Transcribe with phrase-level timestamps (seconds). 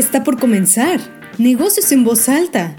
[0.00, 0.98] Está por comenzar.
[1.36, 2.74] Negocios en voz alta.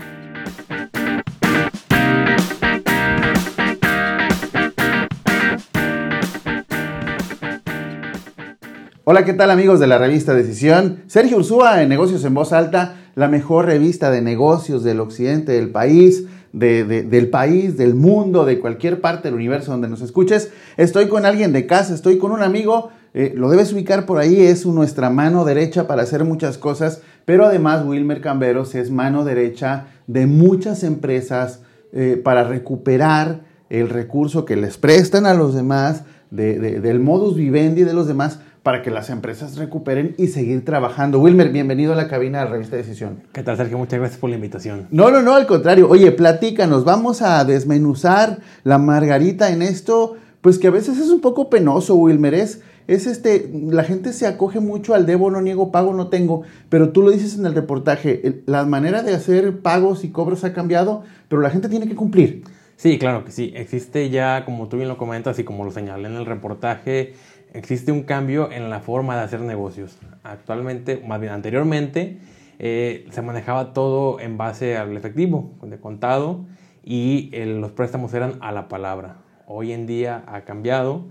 [9.04, 11.04] Hola, ¿qué tal amigos de la revista Decisión?
[11.06, 15.70] Sergio Ursúa en Negocios en Voz Alta, la mejor revista de negocios del occidente del
[15.70, 20.50] país, del país, del mundo, de cualquier parte del universo donde nos escuches.
[20.76, 24.42] Estoy con alguien de casa, estoy con un amigo, eh, lo debes ubicar por ahí,
[24.42, 29.88] es nuestra mano derecha para hacer muchas cosas, pero además Wilmer Camberos es mano derecha
[30.08, 31.62] de muchas empresas
[31.94, 37.94] eh, para recuperar el recurso que les prestan a los demás, del modus vivendi de
[37.94, 41.20] los demás para que las empresas recuperen y seguir trabajando.
[41.20, 43.24] Wilmer, bienvenido a la cabina de la revista Decisión.
[43.34, 43.78] ¿Qué tal, Sergio?
[43.78, 44.88] Muchas gracias por la invitación.
[44.92, 45.90] No, no, no, al contrario.
[45.90, 51.22] Oye, platícanos, vamos a desmenuzar la margarita en esto, pues que a veces es un
[51.22, 52.36] poco penoso, Wilmer.
[52.36, 52.62] Es,
[52.94, 56.90] es este, la gente se acoge mucho al debo, no niego, pago, no tengo, pero
[56.90, 61.04] tú lo dices en el reportaje, la manera de hacer pagos y cobros ha cambiado,
[61.28, 62.44] pero la gente tiene que cumplir.
[62.76, 63.54] Sí, claro que sí.
[63.56, 67.14] Existe ya, como tú bien lo comentas y como lo señalé en el reportaje,
[67.54, 69.98] existe un cambio en la forma de hacer negocios.
[70.24, 72.18] Actualmente, más bien anteriormente,
[72.58, 76.46] eh, se manejaba todo en base al efectivo, de contado,
[76.84, 79.18] y los préstamos eran a la palabra.
[79.46, 81.06] Hoy en día ha cambiado.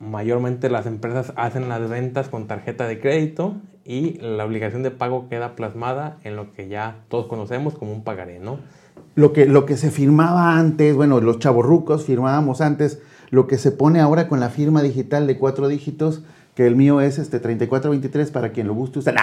[0.00, 5.28] Mayormente las empresas hacen las ventas con tarjeta de crédito y la obligación de pago
[5.28, 8.58] queda plasmada en lo que ya todos conocemos como un pagaré, ¿no?
[9.14, 13.72] Lo que, lo que se firmaba antes, bueno, los chavorrucos firmábamos antes lo que se
[13.72, 16.22] pone ahora con la firma digital de cuatro dígitos,
[16.54, 19.14] que el mío es este 3423 para quien lo guste usar.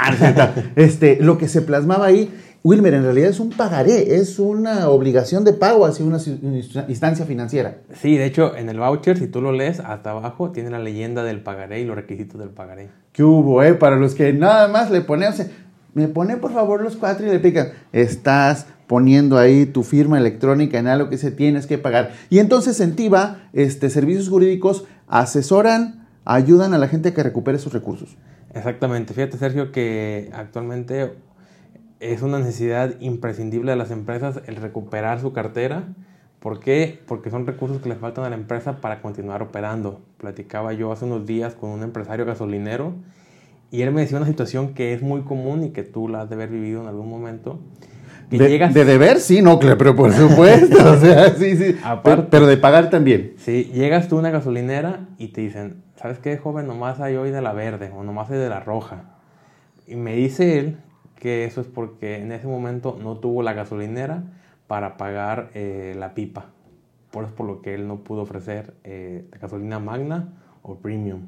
[0.76, 2.32] este, lo que se plasmaba ahí,
[2.64, 6.20] Wilmer, en realidad es un pagaré, es una obligación de pago hacia una
[6.88, 7.78] instancia financiera.
[7.94, 11.24] Sí, de hecho, en el voucher, si tú lo lees hasta abajo, tiene la leyenda
[11.24, 12.90] del pagaré y los requisitos del pagaré.
[13.14, 13.74] ¿Qué hubo, eh?
[13.74, 15.34] Para los que nada más le ponen,
[15.94, 20.80] me pone por favor los cuatro y le pican, estás poniendo ahí tu firma electrónica
[20.80, 22.12] en algo que se tienes que pagar.
[22.30, 27.60] Y entonces en TIVA, este, servicios jurídicos asesoran, ayudan a la gente a que recupere
[27.60, 28.18] sus recursos.
[28.54, 29.14] Exactamente.
[29.14, 31.14] Fíjate, Sergio, que actualmente
[32.00, 35.84] es una necesidad imprescindible de las empresas el recuperar su cartera.
[36.40, 37.00] ¿Por qué?
[37.08, 40.02] Porque son recursos que le faltan a la empresa para continuar operando.
[40.18, 42.94] Platicaba yo hace unos días con un empresario gasolinero
[43.72, 46.30] y él me decía una situación que es muy común y que tú la has
[46.30, 47.60] de haber vivido en algún momento
[48.30, 50.92] de, deber, sí, no, pero por supuesto.
[50.92, 51.76] o sea, sí, sí.
[52.04, 53.34] pero, de pagar también.
[53.38, 56.68] Sí, llegas tú a una gasolinera y te dicen, ¿sabes qué, joven?
[56.68, 59.04] Nomás hay hoy de la verde o nomás hay de la roja.
[59.88, 60.78] Y me dice él
[61.20, 64.24] que eso es porque en ese momento no tuvo la gasolinera
[64.68, 66.48] para pagar eh, la pipa.
[67.12, 71.22] Por eso por lo que él no pudo ofrecer eh, gasolina magna o premium.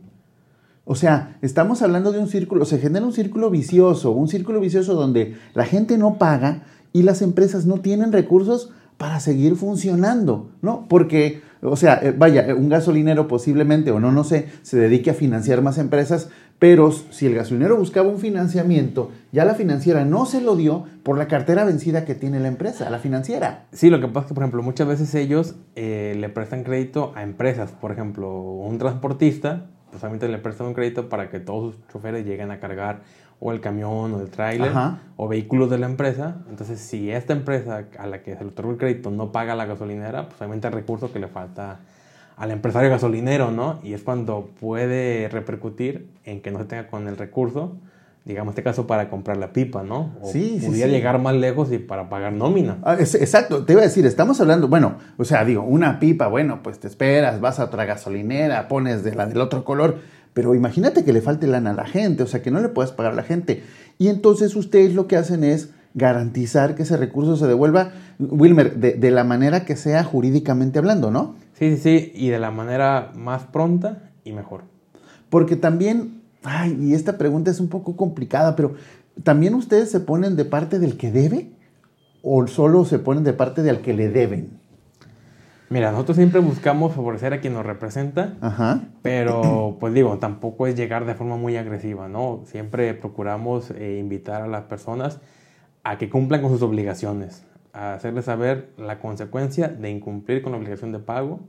[0.85, 4.95] O sea, estamos hablando de un círculo, se genera un círculo vicioso, un círculo vicioso
[4.95, 6.63] donde la gente no paga
[6.93, 10.87] y las empresas no tienen recursos para seguir funcionando, ¿no?
[10.89, 15.13] Porque, o sea, eh, vaya, un gasolinero posiblemente, o no, no sé, se dedique a
[15.13, 20.41] financiar más empresas, pero si el gasolinero buscaba un financiamiento, ya la financiera no se
[20.41, 23.65] lo dio por la cartera vencida que tiene la empresa, la financiera.
[23.71, 27.13] Sí, lo que pasa es que, por ejemplo, muchas veces ellos eh, le prestan crédito
[27.15, 27.71] a empresas.
[27.71, 32.25] Por ejemplo, un transportista, pues solamente le prestan un crédito para que todos sus choferes
[32.25, 33.01] lleguen a cargar
[33.39, 34.71] o el camión o el tráiler
[35.15, 36.37] o vehículos de la empresa.
[36.49, 39.65] Entonces, si esta empresa a la que se le otorgó el crédito no paga la
[39.65, 41.79] gasolinera, pues obviamente el recurso que le falta
[42.35, 43.79] al empresario gasolinero, ¿no?
[43.83, 47.75] Y es cuando puede repercutir en que no se tenga con el recurso,
[48.23, 50.11] digamos, este caso para comprar la pipa, ¿no?
[50.21, 52.77] O sí, sí, llegar más lejos y para pagar nómina.
[52.83, 56.59] Ah, exacto, te iba a decir, estamos hablando, bueno, o sea, digo, una pipa, bueno,
[56.63, 59.97] pues te esperas, vas a otra gasolinera, pones de la del otro color,
[60.33, 62.91] pero imagínate que le falte lana a la gente, o sea, que no le puedas
[62.91, 63.63] pagar a la gente.
[63.97, 69.11] Y entonces ustedes lo que hacen es garantizar que ese recurso se devuelva, Wilmer, de,
[69.11, 71.35] la manera que sea jurídicamente hablando, ¿no?
[71.53, 74.63] Sí, sí, sí, y de la manera más pronta y mejor.
[75.29, 78.75] Porque también, ay, y esta pregunta es un poco complicada, pero
[79.23, 81.51] ¿también ustedes se ponen de parte del que debe
[82.21, 84.59] o solo se ponen de parte del que le deben?
[85.69, 88.33] Mira, nosotros siempre buscamos favorecer a quien nos representa,
[89.03, 92.41] pero pues digo, tampoco es llegar de forma muy agresiva, ¿no?
[92.45, 95.19] Siempre procuramos eh, invitar a las personas
[95.83, 100.57] a que cumplan con sus obligaciones, a hacerles saber la consecuencia de incumplir con la
[100.57, 101.39] obligación de pago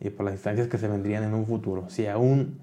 [0.00, 1.88] y por las instancias que se vendrían en un futuro.
[1.88, 2.58] Si aún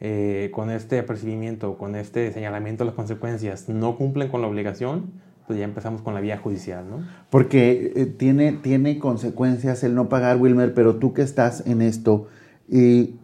[0.00, 5.12] eh, con este apercibimiento, con este señalamiento de las consecuencias no cumplen con la obligación,
[5.48, 7.04] pues ya empezamos con la vía judicial, ¿no?
[7.30, 12.28] Porque eh, tiene, tiene consecuencias el no pagar, Wilmer, pero tú que estás en esto,
[12.70, 13.14] eh,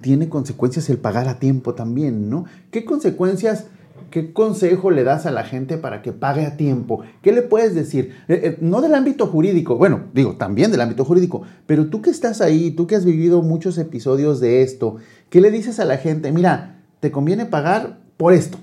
[0.00, 2.46] tiene consecuencias el pagar a tiempo también, ¿no?
[2.72, 3.66] ¿Qué consecuencias
[4.10, 7.02] ¿qué consejo le das a la gente para que pague a tiempo?
[7.22, 8.16] ¿Qué le puedes decir?
[8.28, 12.10] Eh, eh, no del ámbito jurídico, bueno, digo, también del ámbito jurídico, pero tú que
[12.10, 14.96] estás ahí, tú que has vivido muchos episodios de esto,
[15.30, 16.32] ¿qué le dices a la gente?
[16.32, 18.58] Mira, te conviene pagar por esto.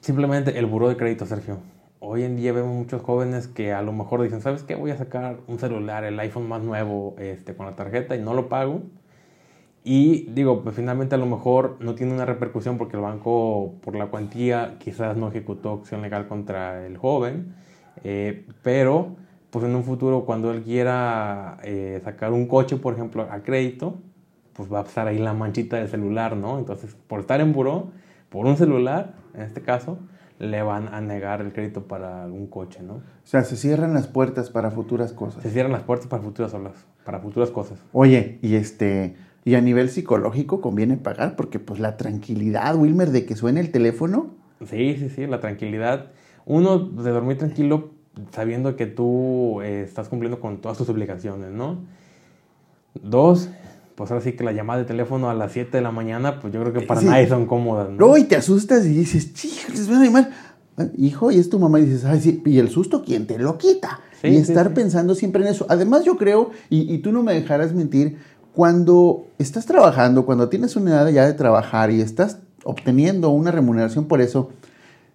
[0.00, 1.58] Simplemente el buró de crédito, Sergio.
[2.02, 4.74] Hoy en día vemos muchos jóvenes que a lo mejor dicen, ¿sabes qué?
[4.74, 8.32] Voy a sacar un celular, el iPhone más nuevo, este, con la tarjeta y no
[8.32, 8.80] lo pago.
[9.84, 13.96] Y digo, pues finalmente a lo mejor no tiene una repercusión porque el banco, por
[13.96, 17.54] la cuantía, quizás no ejecutó acción legal contra el joven.
[18.02, 19.16] Eh, pero,
[19.50, 23.98] pues en un futuro, cuando él quiera eh, sacar un coche, por ejemplo, a crédito,
[24.54, 26.58] pues va a pasar ahí la manchita del celular, ¿no?
[26.58, 27.90] Entonces, por estar en buró,
[28.30, 29.98] por un celular, en este caso,
[30.40, 32.94] le van a negar el crédito para algún coche, ¿no?
[32.94, 35.42] O sea, se cierran las puertas para futuras cosas.
[35.42, 36.72] Se cierran las puertas para futuras olas,
[37.04, 37.78] para futuras cosas.
[37.92, 43.26] Oye, y este, y a nivel psicológico conviene pagar porque pues la tranquilidad, Wilmer, de
[43.26, 44.30] que suene el teléfono.
[44.66, 46.06] Sí, sí, sí, la tranquilidad.
[46.46, 47.90] Uno, de dormir tranquilo
[48.32, 51.80] sabiendo que tú eh, estás cumpliendo con todas tus obligaciones, ¿no?
[53.02, 53.50] Dos,
[54.00, 56.54] pues ahora sí que la llamada de teléfono a las 7 de la mañana, pues
[56.54, 58.06] yo creo que para nadie son cómodas, ¿no?
[58.06, 59.30] No, y te asustas y dices,
[59.68, 60.30] les voy a llamar.
[60.96, 63.58] Hijo, y es tu mamá y dices, ay, sí, y el susto, ¿quién te lo
[63.58, 64.00] quita?
[64.22, 65.66] y estar pensando siempre en eso.
[65.68, 68.16] Además, yo creo, y, y tú no me dejarás mentir,
[68.54, 74.06] cuando estás trabajando, cuando tienes una edad ya de trabajar y estás obteniendo una remuneración
[74.06, 74.48] por eso,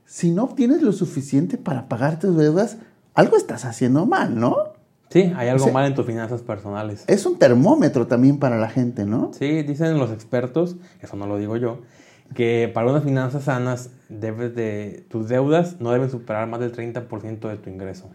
[0.06, 2.78] si no obtienes lo suficiente para pagar tus deudas,
[3.16, 4.75] algo estás haciendo mal, ¿no?
[5.10, 7.06] Sí, hay algo mal en tus finanzas personales.
[7.07, 9.31] Es un termómetro también para la gente, ¿no?
[9.34, 11.81] Sí, dicen los expertos, eso no lo digo yo,
[12.34, 17.48] que para unas finanzas sanas debes de tus deudas no deben superar más del 30%
[17.48, 18.10] de tu ingreso.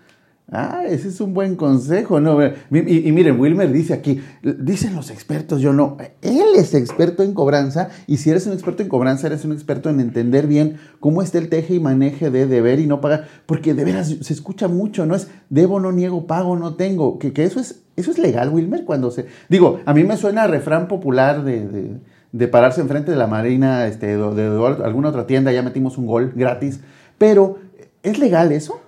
[0.52, 2.44] Ah, ese es un buen consejo, ¿no?
[2.44, 7.90] Y, miren, Wilmer dice aquí, dicen los expertos, yo no, él es experto en cobranza
[8.08, 11.38] y si eres un experto en cobranza, eres un experto en entender bien cómo está
[11.38, 15.06] el teje y maneje de deber y no pagar, porque de veras se escucha mucho,
[15.06, 15.14] ¿no?
[15.14, 19.12] Es debo, no niego, pago, no tengo, que, eso, es, eso es legal, Wilmer, cuando
[19.12, 19.26] se...
[19.48, 21.96] Digo, a mí me suena a refrán popular de, de,
[22.32, 26.06] de pararse enfrente de la marina, este, de, de alguna otra tienda, ya metimos un
[26.06, 26.80] gol gratis,
[27.18, 27.58] pero
[28.02, 28.80] ¿es legal eso?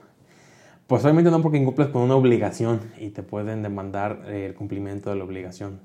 [0.87, 5.11] Pues obviamente no porque incumples con una obligación y te pueden demandar eh, el cumplimiento
[5.11, 5.81] de la obligación.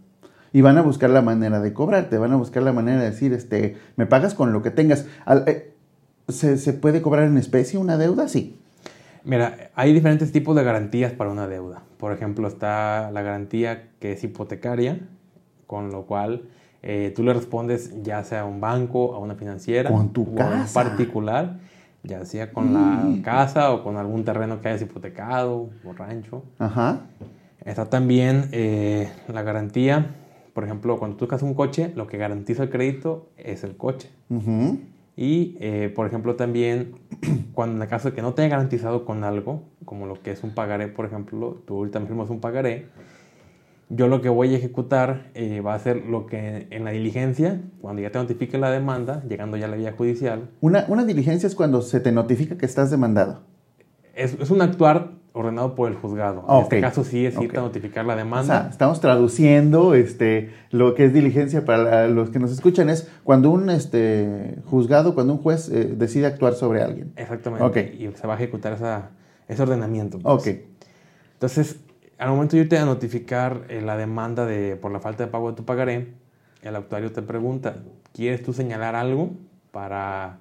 [0.53, 3.33] Y van a buscar la manera de cobrarte, van a buscar la manera de decir,
[3.33, 5.05] este, me pagas con lo que tengas.
[5.45, 5.73] Eh,
[6.29, 8.27] ¿Se, puede cobrar en especie una deuda?
[8.27, 8.59] Sí.
[9.23, 11.83] Mira, hay diferentes tipos de garantías para una deuda.
[11.97, 14.99] Por ejemplo, está la garantía que es hipotecaria,
[15.67, 16.43] con lo cual
[16.81, 20.57] eh, tú le respondes ya sea a un banco, a una financiera, con tu casa.
[20.57, 21.59] a un particular
[22.07, 26.43] ya sea con la casa o con algún terreno que hayas hipotecado o rancho.
[26.57, 27.01] Ajá.
[27.65, 30.15] Está también eh, la garantía,
[30.53, 34.09] por ejemplo, cuando tú sacas un coche, lo que garantiza el crédito es el coche.
[35.17, 36.93] Y, eh, por ejemplo, también
[37.53, 40.31] cuando en el caso de que no te haya garantizado con algo, como lo que
[40.31, 42.87] es un pagaré, por ejemplo, tú ahorita mismo es un pagaré,
[43.89, 47.61] yo lo que voy a ejecutar eh, va a ser lo que en la diligencia,
[47.81, 50.49] cuando ya te notifique la demanda, llegando ya a la vía judicial.
[50.59, 53.43] Una, una diligencia es cuando se te notifica que estás demandado.
[54.13, 56.43] Es, es un actuar ordenado por el juzgado.
[56.49, 58.41] En este caso sí es irte a notificar la demanda.
[58.41, 63.09] O sea, estamos traduciendo este, lo que es diligencia para los que nos escuchan es
[63.23, 67.13] cuando un este, juzgado, cuando un juez eh, decide actuar sobre alguien.
[67.15, 67.95] Exactamente.
[67.97, 69.11] Y se va a ejecutar esa,
[69.47, 70.19] ese ordenamiento.
[70.19, 70.35] Pues.
[70.35, 70.47] Ok.
[71.33, 71.79] Entonces,
[72.17, 75.51] al momento de irte a notificar eh, la demanda de, por la falta de pago
[75.51, 76.13] de tu pagaré,
[76.61, 77.77] el actuario te pregunta,
[78.13, 79.31] ¿quieres tú señalar algo
[79.71, 80.37] para...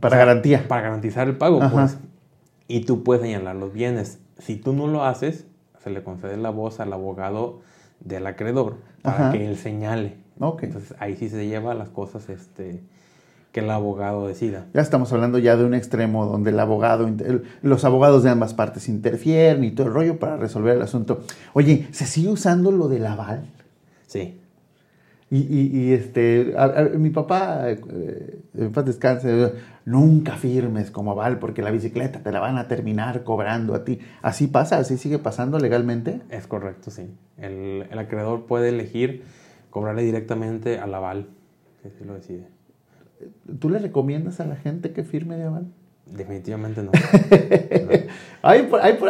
[0.00, 0.66] Para garantía.
[0.68, 1.98] Para garantizar el pago, pues.
[2.66, 4.20] Y tú puedes señalar los bienes.
[4.38, 5.46] Si tú no lo haces,
[5.82, 7.60] se le concede la voz al abogado
[8.00, 10.16] del acreedor para que él señale.
[10.62, 12.80] Entonces ahí sí se lleva las cosas este,
[13.52, 14.66] que el abogado decida.
[14.72, 17.08] Ya estamos hablando ya de un extremo donde el abogado,
[17.60, 21.20] los abogados de ambas partes interfieren y todo el rollo para resolver el asunto.
[21.52, 23.50] Oye, ¿se sigue usando lo del aval?
[24.06, 24.38] Sí.
[25.34, 26.54] Y, este,
[26.98, 29.54] mi papá, eh, en paz descanse,
[29.86, 33.98] nunca firmes como aval porque la bicicleta te la van a terminar cobrando a ti.
[34.20, 34.76] ¿Así pasa?
[34.76, 36.20] ¿Así sigue pasando legalmente?
[36.28, 37.08] Es correcto, sí.
[37.38, 39.22] El, el acreedor puede elegir
[39.70, 41.28] cobrarle directamente al aval,
[41.98, 42.44] si lo decide.
[43.58, 45.66] ¿Tú le recomiendas a la gente que firme de aval?
[46.06, 46.90] Definitivamente no.
[48.42, 48.68] ahí,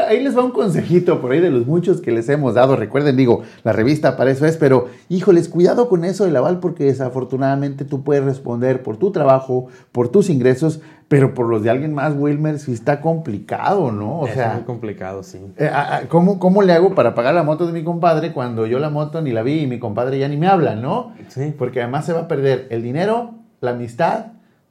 [0.09, 2.77] ahí, les va un consejito por ahí de los muchos que les hemos dado.
[2.77, 6.85] Recuerden, digo, la revista para eso es, pero híjoles, cuidado con eso del aval porque
[6.85, 11.93] desafortunadamente tú puedes responder por tu trabajo, por tus ingresos, pero por los de alguien
[11.93, 14.21] más, Wilmer, sí está complicado, ¿no?
[14.21, 15.39] O es sea, muy complicado, sí.
[15.57, 15.71] Eh,
[16.09, 19.21] ¿cómo, ¿Cómo le hago para pagar la moto de mi compadre cuando yo la moto
[19.23, 21.15] ni la vi y mi compadre ya ni me habla, ¿no?
[21.29, 21.53] Sí.
[21.59, 24.27] Porque además se va a perder el dinero, la amistad,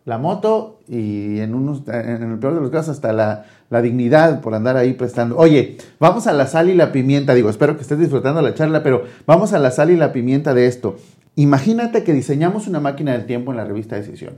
[0.05, 4.41] la moto y en, unos, en el peor de los casos hasta la, la, dignidad
[4.41, 5.37] por andar ahí prestando.
[5.37, 8.83] Oye, vamos a la sal y la pimienta, digo, espero que estés disfrutando la charla,
[8.83, 10.97] pero vamos a la sal y la pimienta de esto.
[11.37, 14.33] Imagínate que diseñamos una máquina del tiempo en la revista Decisión.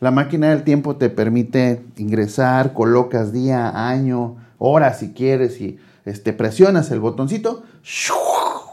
[0.00, 6.32] La máquina del tiempo te permite ingresar, colocas día, año, hora si quieres y este,
[6.32, 7.62] presionas el botoncito,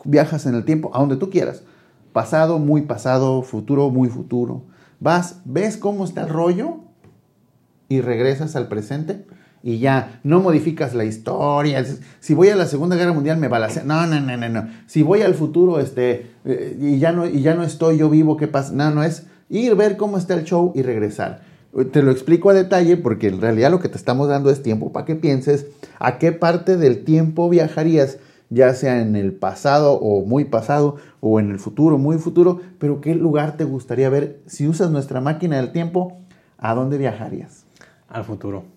[0.06, 1.64] viajas en el tiempo a donde tú quieras.
[2.14, 4.62] Pasado, muy pasado, futuro, muy futuro.
[5.00, 6.80] Vas, ves cómo está el rollo
[7.90, 9.26] y regresas al presente
[9.66, 11.84] y ya no modificas la historia.
[12.20, 13.84] Si voy a la Segunda Guerra Mundial me balacea.
[13.84, 14.68] No, no, no, no, no.
[14.86, 18.38] Si voy al futuro este, eh, y, ya no, y ya no estoy yo vivo,
[18.38, 18.74] ¿qué pasa?
[18.74, 21.42] No, no es ir, ver cómo está el show y regresar.
[21.92, 24.94] Te lo explico a detalle porque en realidad lo que te estamos dando es tiempo
[24.94, 25.66] para que pienses
[25.98, 31.40] a qué parte del tiempo viajarías, ya sea en el pasado o muy pasado o
[31.40, 35.58] en el futuro, muy futuro, pero qué lugar te gustaría ver si usas nuestra máquina
[35.58, 36.18] del tiempo,
[36.58, 37.66] ¿a dónde viajarías?
[38.08, 38.76] Al futuro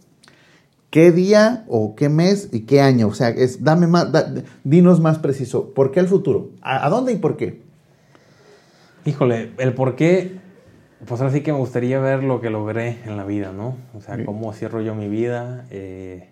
[0.90, 3.08] qué día o qué mes y qué año.
[3.08, 4.08] O sea, es, dame más,
[4.64, 5.72] dinos más preciso.
[5.74, 6.50] ¿Por qué el futuro?
[6.62, 7.62] ¿A, dónde y por qué?
[9.04, 10.38] Híjole, el por qué,
[11.06, 13.76] pues ahora sí que me gustaría ver lo que logré en la vida, ¿no?
[13.94, 15.66] O sea, cómo cierro yo mi vida.
[15.70, 16.30] Eh,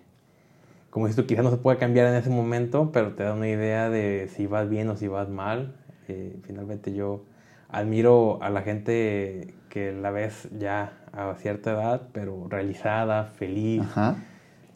[0.97, 3.89] como esto quizás no se puede cambiar en ese momento, pero te da una idea
[3.89, 5.75] de si vas bien o si vas mal.
[6.07, 7.23] Eh, finalmente yo
[7.69, 13.81] admiro a la gente que la ves ya a cierta edad, pero realizada, feliz.
[13.81, 14.17] Ajá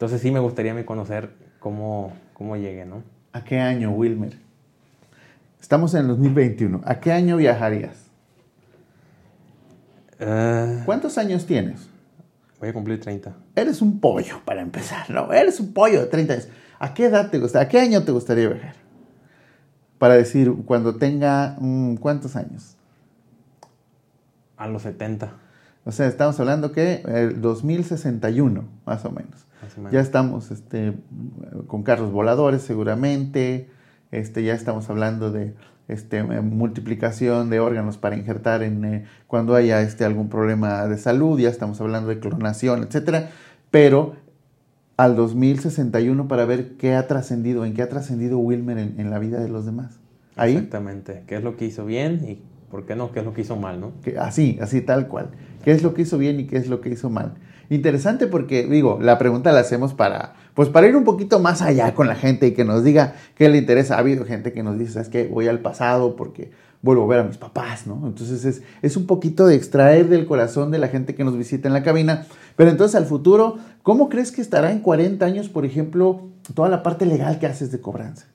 [0.02, 3.04] entonces sí me gustaría conocer cómo, cómo llegué, ¿no?
[3.32, 4.36] ¿A qué año, Wilmer?
[5.60, 6.80] Estamos en el 2021.
[6.84, 8.10] ¿A qué año viajarías?
[10.18, 11.88] Eh, ¿Cuántos años tienes?
[12.62, 13.34] Voy a cumplir 30.
[13.56, 15.32] Eres un pollo, para empezar, ¿no?
[15.32, 16.48] Eres un pollo de 30 años.
[16.78, 17.66] ¿A qué edad te gustaría?
[17.66, 18.74] ¿A qué año te gustaría viajar?
[19.98, 22.76] Para decir, cuando tenga, mm, ¿cuántos años?
[24.56, 25.32] A los 70.
[25.84, 29.44] O sea, estamos hablando que el 2061, más o menos.
[29.90, 30.96] Ya estamos este,
[31.66, 33.70] con carros voladores seguramente,
[34.12, 35.54] este, ya estamos hablando de
[35.88, 41.40] este, multiplicación de órganos para injertar en, eh, cuando haya este, algún problema de salud,
[41.40, 43.26] ya estamos hablando de clonación, etc.
[43.70, 44.14] Pero
[44.96, 49.40] al 2061 para ver qué ha trascendido, en qué ha trascendido Wilmer en, la vida
[49.40, 49.98] de los demás.
[50.36, 50.52] ¿Ahí?
[50.52, 53.42] Exactamente, qué es lo que hizo bien y por qué no, qué es lo que
[53.42, 53.92] hizo mal, ¿no?
[54.18, 55.30] así, así tal cual.
[55.64, 57.34] ¿Qué es lo que hizo bien y qué es lo que hizo mal?
[57.72, 61.94] Interesante porque, digo, la pregunta la hacemos para, pues para ir un poquito más allá
[61.94, 63.96] con la gente y que nos diga qué le interesa.
[63.96, 66.50] Ha habido gente que nos dice, es que voy al pasado porque
[66.82, 68.06] vuelvo a ver a mis papás, ¿no?
[68.06, 71.66] Entonces es, es un poquito de extraer del corazón de la gente que nos visita
[71.66, 72.26] en la cabina.
[72.56, 76.82] Pero entonces al futuro, ¿cómo crees que estará en 40 años, por ejemplo, toda la
[76.82, 78.26] parte legal que haces de cobranza?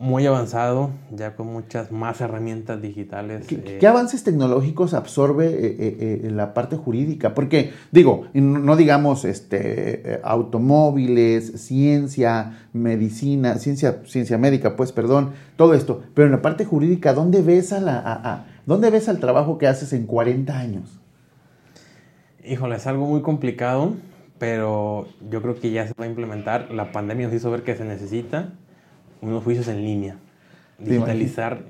[0.00, 3.46] Muy avanzado, ya con muchas más herramientas digitales.
[3.46, 5.76] ¿Qué, eh, avances tecnológicos absorbe eh,
[6.24, 7.34] eh, la parte jurídica?
[7.34, 16.02] Porque, digo, no digamos este, automóviles, ciencia, medicina, ciencia, ciencia médica, pues, perdón, todo esto,
[16.14, 19.92] pero en la parte jurídica, ¿dónde ves, a la, ¿dónde ves al trabajo que haces
[19.92, 20.98] en 40 años?
[22.42, 23.92] Híjole, es algo muy complicado,
[24.38, 26.70] pero yo creo que ya se va a implementar.
[26.70, 28.54] La pandemia nos hizo ver que se necesita
[29.20, 30.16] unos juicios en línea.
[30.78, 31.62] Digitalizar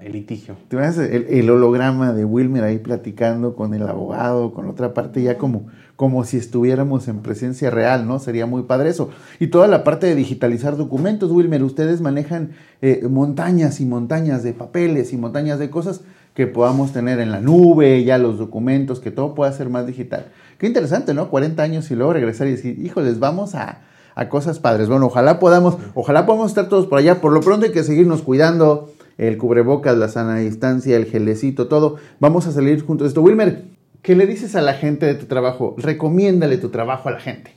[0.00, 0.54] el litigio.
[0.68, 5.38] ¿Te el, el, holograma de Wilmer ahí platicando con el abogado, con otra parte ya
[5.38, 8.20] como, como si estuviéramos en presencia real, ¿no?
[8.20, 9.10] Sería muy padre eso.
[9.40, 14.52] Y toda la parte de digitalizar documentos, Wilmer, ustedes manejan eh, montañas y montañas de
[14.52, 16.02] papeles y montañas de cosas
[16.34, 20.26] que podamos tener en la nube, ya los documentos, que todo pueda ser más digital.
[20.58, 21.28] Qué interesante, ¿no?
[21.28, 23.80] 40 años y luego regresar y decir, híjoles, vamos a
[24.14, 24.88] a cosas padres.
[24.88, 27.20] Bueno, ojalá podamos, ojalá podamos estar todos por allá.
[27.20, 28.90] Por lo pronto hay que seguirnos cuidando.
[29.16, 31.96] El cubrebocas, la sana distancia, el gelecito, todo.
[32.18, 33.22] Vamos a salir juntos de esto.
[33.22, 33.64] Wilmer,
[34.02, 35.76] ¿qué le dices a la gente de tu trabajo?
[35.78, 37.52] Recomiéndale tu trabajo a la gente.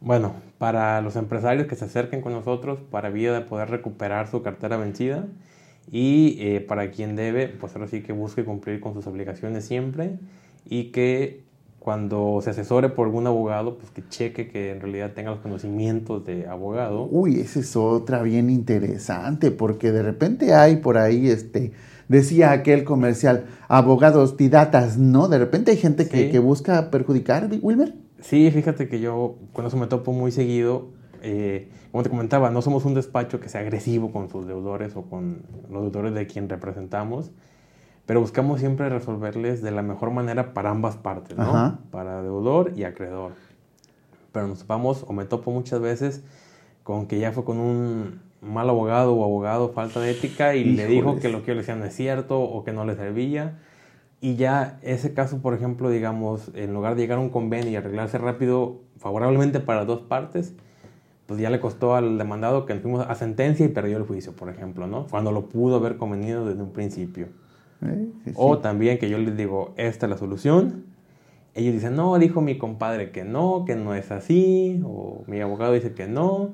[0.00, 4.42] Bueno, para los empresarios que se acerquen con nosotros para vía de poder recuperar su
[4.42, 5.26] cartera vencida
[5.90, 10.18] y eh, para quien debe, pues ahora sí que busque cumplir con sus obligaciones siempre
[10.64, 11.44] y que
[11.82, 16.24] cuando se asesore por algún abogado, pues que cheque que en realidad tenga los conocimientos
[16.24, 17.08] de abogado.
[17.10, 21.72] Uy, esa es otra bien interesante, porque de repente hay por ahí, este,
[22.06, 25.26] decía aquel comercial, abogados piratas, ¿no?
[25.26, 27.94] De repente hay gente que, busca perjudicar, Wilmer.
[28.20, 30.90] Sí, fíjate que yo con eso me topo muy seguido.
[31.20, 35.02] Eh, como te comentaba, no somos un despacho que sea agresivo con sus deudores o
[35.02, 37.32] con los deudores de quien representamos
[38.06, 41.78] pero buscamos siempre resolverles de la mejor manera para ambas partes, ¿no?
[41.90, 43.32] Para deudor y acreedor.
[44.32, 46.24] Pero nos topamos, o me topo muchas veces,
[46.82, 50.86] con que ya fue con un mal abogado o abogado, falta de ética, y le
[50.86, 53.58] dijo que lo que yo le decía no es cierto o que no le servía.
[54.20, 57.76] Y ya ese caso, por ejemplo, digamos, en lugar de llegar a un convenio y
[57.76, 60.54] arreglarse rápido, favorablemente para dos partes,
[61.26, 64.48] pues ya le costó al demandado que fuimos a sentencia y perdió el juicio, por
[64.48, 65.06] ejemplo, ¿no?
[65.08, 67.28] Cuando lo pudo haber convenido desde un principio.
[67.84, 70.84] Eh, sí, O también que yo les digo, esta es la solución.
[71.54, 74.80] Ellos dicen, no, dijo mi compadre que no, que no es así.
[74.84, 76.50] O mi abogado dice que no.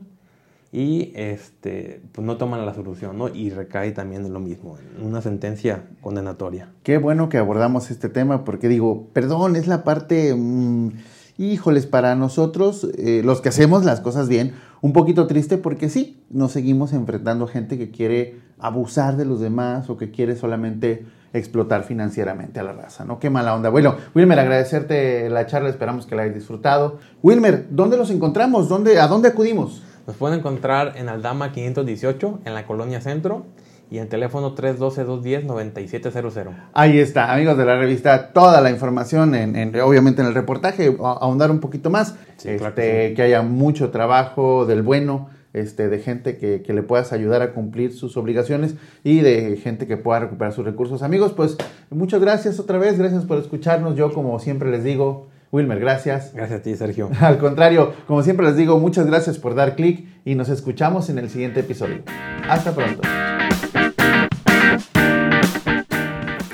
[0.71, 3.29] Y este, pues no toman la solución, ¿no?
[3.29, 6.69] Y recae también en lo mismo, en una sentencia condenatoria.
[6.83, 10.91] Qué bueno que abordamos este tema porque digo, perdón, es la parte, mm,
[11.39, 16.23] híjoles, para nosotros, eh, los que hacemos las cosas bien, un poquito triste porque sí,
[16.29, 21.07] nos seguimos enfrentando a gente que quiere abusar de los demás o que quiere solamente
[21.33, 23.19] explotar financieramente a la raza, ¿no?
[23.19, 23.69] Qué mala onda.
[23.69, 26.99] Bueno, Wilmer, agradecerte la charla, esperamos que la hayas disfrutado.
[27.23, 28.69] Wilmer, ¿dónde los encontramos?
[28.69, 29.83] ¿Dónde, ¿A dónde acudimos?
[30.07, 33.45] Nos pueden encontrar en Aldama 518, en la Colonia Centro,
[33.91, 36.51] y en teléfono 312-210-9700.
[36.75, 40.97] Ahí está, amigos de la revista, toda la información, en, en- obviamente en el reportaje,
[41.01, 45.89] ahondar un poquito más, Sí, claro este, que que, haya mucho trabajo del bueno, este,
[45.89, 48.75] de gente que, que le puedas ayudar a cumplir sus obligaciones
[49.05, 51.03] y de gente que pueda recuperar sus recursos.
[51.03, 51.57] Amigos, pues
[51.91, 53.97] muchas gracias otra vez, gracias por escucharnos.
[53.97, 56.33] Yo, como siempre les digo, Wilmer, gracias.
[56.35, 57.11] Gracias a ti, Sergio.
[57.21, 61.19] Al contrario, como siempre les digo, muchas gracias por dar clic y nos escuchamos en
[61.19, 62.03] el siguiente episodio.
[62.49, 63.03] Hasta pronto.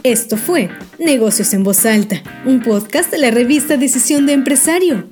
[0.02, 5.08] Esto fue Negocios en Voz Alta, un podcast de la revista Decisión de Empresario.